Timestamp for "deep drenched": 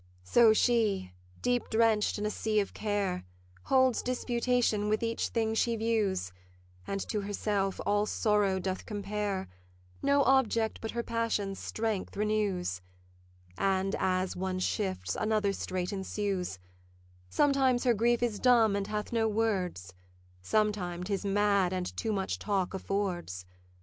1.43-2.17